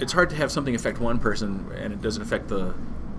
it's 0.00 0.12
hard 0.12 0.30
to 0.30 0.36
have 0.36 0.50
something 0.50 0.74
affect 0.74 0.98
one 0.98 1.18
person 1.18 1.70
and 1.76 1.92
it 1.92 2.02
doesn't 2.02 2.22
affect 2.22 2.48
the 2.48 2.74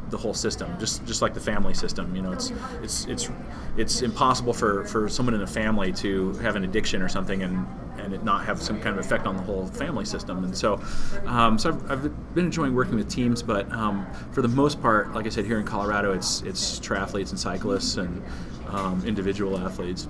the 0.09 0.17
whole 0.17 0.33
system, 0.33 0.77
just 0.79 1.05
just 1.05 1.21
like 1.21 1.33
the 1.33 1.39
family 1.39 1.73
system. 1.73 2.15
You 2.15 2.21
know, 2.21 2.31
it's 2.31 2.51
it's 2.81 3.05
it's 3.05 3.29
it's 3.77 4.01
impossible 4.01 4.53
for, 4.53 4.85
for 4.85 5.09
someone 5.09 5.35
in 5.35 5.41
a 5.41 5.47
family 5.47 5.91
to 5.93 6.33
have 6.35 6.55
an 6.55 6.63
addiction 6.63 7.01
or 7.01 7.09
something 7.09 7.43
and 7.43 7.67
and 7.97 8.13
it 8.13 8.23
not 8.23 8.45
have 8.45 8.61
some 8.61 8.79
kind 8.79 8.97
of 8.97 9.05
effect 9.05 9.25
on 9.25 9.35
the 9.35 9.43
whole 9.43 9.67
family 9.67 10.05
system. 10.05 10.43
And 10.43 10.55
so, 10.55 10.81
um, 11.25 11.57
so 11.57 11.69
I've, 11.69 11.91
I've, 11.91 12.35
been 12.35 12.45
enjoying 12.45 12.75
working 12.75 12.95
with 12.95 13.09
teams, 13.09 13.41
but 13.41 13.71
um, 13.71 14.05
for 14.31 14.41
the 14.41 14.47
most 14.47 14.81
part, 14.81 15.13
like 15.13 15.25
I 15.25 15.29
said, 15.29 15.45
here 15.45 15.59
in 15.59 15.65
Colorado, 15.65 16.13
it's 16.13 16.41
it's 16.41 16.79
triathletes 16.79 17.31
and 17.31 17.39
cyclists 17.39 17.97
and 17.97 18.21
um, 18.67 19.03
individual 19.05 19.57
athletes. 19.57 20.07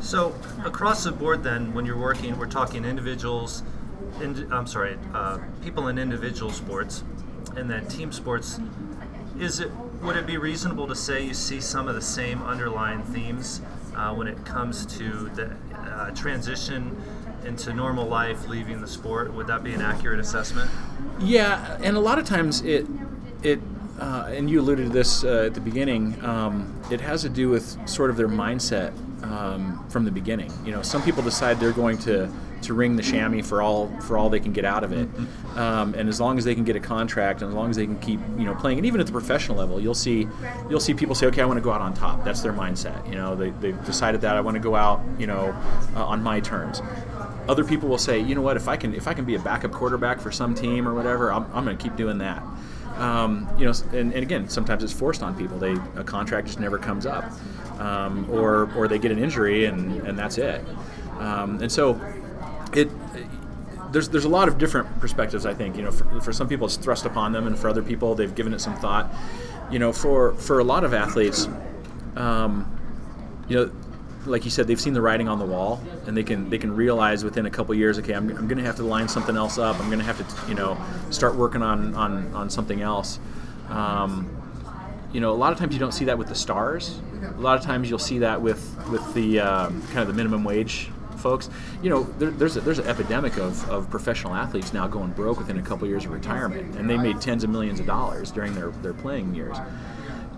So 0.00 0.34
across 0.64 1.04
the 1.04 1.12
board, 1.12 1.42
then, 1.42 1.74
when 1.74 1.84
you're 1.84 1.98
working, 1.98 2.38
we're 2.38 2.46
talking 2.46 2.84
individuals. 2.84 3.62
In, 4.22 4.50
I'm 4.52 4.66
sorry, 4.66 4.96
uh, 5.12 5.38
people 5.62 5.88
in 5.88 5.98
individual 5.98 6.52
sports, 6.52 7.02
and 7.56 7.68
then 7.68 7.86
team 7.88 8.12
sports 8.12 8.60
is 9.40 9.60
it 9.60 9.70
would 10.02 10.16
it 10.16 10.26
be 10.26 10.36
reasonable 10.36 10.86
to 10.86 10.94
say 10.94 11.24
you 11.24 11.34
see 11.34 11.60
some 11.60 11.88
of 11.88 11.94
the 11.94 12.02
same 12.02 12.42
underlying 12.42 13.02
themes 13.02 13.60
uh, 13.96 14.14
when 14.14 14.28
it 14.28 14.44
comes 14.44 14.86
to 14.86 15.28
the 15.30 15.50
uh, 15.74 16.10
transition 16.12 16.96
into 17.44 17.72
normal 17.72 18.06
life, 18.06 18.46
leaving 18.46 18.80
the 18.80 18.86
sport? 18.86 19.32
Would 19.32 19.46
that 19.48 19.64
be 19.64 19.72
an 19.72 19.80
accurate 19.80 20.20
assessment? 20.20 20.70
Yeah, 21.18 21.78
and 21.82 21.96
a 21.96 22.00
lot 22.00 22.18
of 22.18 22.26
times 22.26 22.62
it 22.62 22.86
it 23.42 23.60
uh, 23.98 24.28
and 24.28 24.48
you 24.48 24.60
alluded 24.60 24.86
to 24.86 24.92
this 24.92 25.24
uh, 25.24 25.46
at 25.46 25.54
the 25.54 25.60
beginning. 25.60 26.24
Um, 26.24 26.80
it 26.90 27.00
has 27.00 27.22
to 27.22 27.28
do 27.28 27.48
with 27.48 27.88
sort 27.88 28.10
of 28.10 28.16
their 28.16 28.28
mindset 28.28 28.92
um, 29.22 29.84
from 29.88 30.04
the 30.04 30.10
beginning. 30.10 30.52
You 30.64 30.72
know, 30.72 30.82
some 30.82 31.02
people 31.02 31.22
decide 31.22 31.60
they're 31.60 31.72
going 31.72 31.98
to 31.98 32.30
to 32.60 32.74
wring 32.74 32.96
the 32.96 33.02
chamois 33.02 33.42
for 33.42 33.62
all 33.62 33.88
for 34.00 34.18
all 34.18 34.28
they 34.28 34.40
can 34.40 34.52
get 34.52 34.64
out 34.64 34.82
of 34.82 34.92
it, 34.92 35.08
um, 35.56 35.94
and 35.94 36.08
as 36.08 36.20
long 36.20 36.38
as 36.38 36.44
they 36.44 36.54
can 36.54 36.64
get 36.64 36.74
a 36.76 36.80
contract, 36.80 37.40
and 37.40 37.48
as 37.48 37.54
long 37.54 37.70
as 37.70 37.76
they 37.76 37.86
can 37.86 37.98
keep 38.00 38.20
you 38.36 38.44
know 38.44 38.54
playing, 38.54 38.78
and 38.78 38.86
even 38.86 39.00
at 39.00 39.06
the 39.06 39.12
professional 39.12 39.56
level, 39.56 39.80
you'll 39.80 39.94
see 39.94 40.26
you'll 40.68 40.80
see 40.80 40.94
people 40.94 41.14
say, 41.14 41.26
okay, 41.26 41.42
I 41.42 41.44
want 41.44 41.58
to 41.58 41.62
go 41.62 41.70
out 41.70 41.80
on 41.80 41.94
top. 41.94 42.24
That's 42.24 42.40
their 42.40 42.52
mindset. 42.52 43.06
You 43.08 43.14
know, 43.14 43.36
they 43.36 43.50
they've 43.50 43.84
decided 43.84 44.20
that 44.22 44.36
I 44.36 44.40
want 44.40 44.56
to 44.56 44.60
go 44.60 44.74
out, 44.74 45.00
you 45.18 45.26
know, 45.26 45.54
uh, 45.94 46.04
on 46.04 46.22
my 46.22 46.40
terms. 46.40 46.82
Other 47.48 47.64
people 47.64 47.88
will 47.88 47.98
say, 47.98 48.18
you 48.18 48.34
know 48.34 48.42
what, 48.42 48.56
if 48.56 48.68
I 48.68 48.76
can 48.76 48.94
if 48.94 49.08
I 49.08 49.14
can 49.14 49.24
be 49.24 49.34
a 49.34 49.40
backup 49.40 49.72
quarterback 49.72 50.20
for 50.20 50.30
some 50.30 50.54
team 50.54 50.86
or 50.86 50.94
whatever, 50.94 51.32
I'm, 51.32 51.44
I'm 51.54 51.64
going 51.64 51.76
to 51.76 51.82
keep 51.82 51.96
doing 51.96 52.18
that. 52.18 52.42
Um, 52.98 53.48
you 53.56 53.64
know, 53.64 53.72
and, 53.92 54.12
and, 54.12 54.22
again, 54.24 54.48
sometimes 54.48 54.82
it's 54.82 54.92
forced 54.92 55.22
on 55.22 55.36
people. 55.36 55.56
They 55.56 55.72
a 55.94 56.02
contract 56.02 56.48
just 56.48 56.58
never 56.58 56.78
comes 56.78 57.06
up, 57.06 57.30
um, 57.78 58.28
or 58.28 58.68
or 58.76 58.88
they 58.88 58.98
get 58.98 59.12
an 59.12 59.20
injury 59.20 59.66
and 59.66 60.02
and 60.02 60.18
that's 60.18 60.36
it. 60.36 60.64
Um, 61.20 61.62
and 61.62 61.70
so, 61.70 62.00
it 62.72 62.90
there's 63.92 64.08
there's 64.08 64.24
a 64.24 64.28
lot 64.28 64.48
of 64.48 64.58
different 64.58 65.00
perspectives. 65.00 65.46
I 65.46 65.54
think 65.54 65.76
you 65.76 65.82
know, 65.82 65.92
for, 65.92 66.20
for, 66.20 66.32
some 66.32 66.48
people 66.48 66.66
it's 66.66 66.76
thrust 66.76 67.06
upon 67.06 67.32
them, 67.32 67.46
and 67.46 67.56
for 67.56 67.68
other 67.68 67.82
people 67.82 68.16
they've 68.16 68.34
given 68.34 68.52
it 68.52 68.60
some 68.60 68.76
thought. 68.76 69.12
you 69.70 69.78
know, 69.78 69.92
for 69.92 70.34
for 70.34 70.58
a 70.58 70.64
lot 70.64 70.82
of 70.82 70.92
athletes, 70.92 71.48
um, 72.16 72.66
you 73.48 73.56
know, 73.56 73.70
like 74.26 74.44
you 74.44 74.50
said, 74.50 74.66
they've 74.66 74.80
seen 74.80 74.94
the 74.94 75.00
writing 75.00 75.28
on 75.28 75.38
the 75.38 75.46
wall, 75.46 75.82
and 76.06 76.16
they 76.16 76.22
can 76.22 76.50
they 76.50 76.58
can 76.58 76.74
realize 76.74 77.24
within 77.24 77.46
a 77.46 77.50
couple 77.50 77.74
years, 77.74 77.98
okay, 77.98 78.14
I'm, 78.14 78.28
I'm 78.30 78.48
going 78.48 78.58
to 78.58 78.64
have 78.64 78.76
to 78.76 78.82
line 78.82 79.08
something 79.08 79.36
else 79.36 79.58
up. 79.58 79.78
I'm 79.80 79.86
going 79.86 80.00
to 80.00 80.04
have 80.04 80.18
to, 80.18 80.48
you 80.48 80.54
know, 80.54 80.76
start 81.10 81.36
working 81.36 81.62
on 81.62 81.94
on, 81.94 82.32
on 82.34 82.50
something 82.50 82.82
else. 82.82 83.20
Um, 83.68 84.28
you 85.12 85.20
know, 85.20 85.32
a 85.32 85.36
lot 85.36 85.52
of 85.52 85.58
times 85.58 85.72
you 85.72 85.80
don't 85.80 85.92
see 85.92 86.06
that 86.06 86.18
with 86.18 86.28
the 86.28 86.34
stars. 86.34 87.00
A 87.22 87.40
lot 87.40 87.58
of 87.58 87.64
times 87.64 87.88
you'll 87.88 87.98
see 87.98 88.18
that 88.18 88.40
with 88.42 88.76
with 88.90 89.14
the 89.14 89.40
um, 89.40 89.82
kind 89.88 90.00
of 90.00 90.08
the 90.08 90.14
minimum 90.14 90.44
wage 90.44 90.90
folks. 91.16 91.50
You 91.82 91.90
know, 91.90 92.02
there, 92.18 92.30
there's 92.30 92.56
a, 92.56 92.60
there's 92.60 92.78
an 92.78 92.86
epidemic 92.86 93.36
of, 93.38 93.68
of 93.68 93.90
professional 93.90 94.34
athletes 94.34 94.72
now 94.72 94.86
going 94.86 95.10
broke 95.10 95.38
within 95.38 95.58
a 95.58 95.62
couple 95.62 95.88
years 95.88 96.04
of 96.04 96.12
retirement, 96.12 96.76
and 96.76 96.88
they 96.88 96.96
made 96.96 97.20
tens 97.20 97.42
of 97.42 97.50
millions 97.50 97.80
of 97.80 97.86
dollars 97.86 98.30
during 98.30 98.54
their, 98.54 98.70
their 98.82 98.94
playing 98.94 99.34
years. 99.34 99.56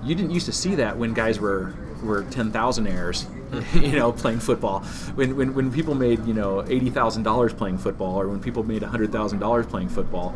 You 0.02 0.14
didn't 0.14 0.30
used 0.30 0.46
to 0.46 0.52
see 0.52 0.76
that 0.76 0.96
when 0.96 1.12
guys 1.12 1.38
were 1.38 1.74
were 2.02 2.22
ten 2.24 2.50
thousandaires, 2.50 3.26
you 3.74 3.92
know, 3.92 4.12
playing 4.12 4.40
football. 4.40 4.80
When, 5.14 5.36
when 5.36 5.54
when 5.54 5.72
people 5.72 5.94
made 5.94 6.24
you 6.26 6.34
know 6.34 6.64
eighty 6.68 6.90
thousand 6.90 7.22
dollars 7.22 7.52
playing 7.52 7.78
football, 7.78 8.20
or 8.20 8.28
when 8.28 8.40
people 8.40 8.62
made 8.62 8.82
hundred 8.82 9.12
thousand 9.12 9.38
dollars 9.38 9.66
playing 9.66 9.88
football. 9.88 10.34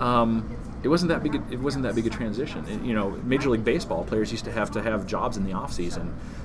Um, 0.00 0.56
it 0.82 0.88
wasn't 0.88 1.08
that 1.08 1.22
big. 1.22 1.34
A, 1.34 1.42
it 1.50 1.60
wasn't 1.60 1.84
that 1.84 1.94
big 1.94 2.06
a 2.06 2.10
transition. 2.10 2.64
It, 2.68 2.82
you 2.82 2.94
know, 2.94 3.10
Major 3.24 3.50
League 3.50 3.64
Baseball 3.64 4.04
players 4.04 4.30
used 4.30 4.44
to 4.44 4.52
have 4.52 4.70
to 4.72 4.82
have 4.82 5.06
jobs 5.06 5.36
in 5.36 5.44
the 5.44 5.52
off 5.52 5.72
season 5.72 6.14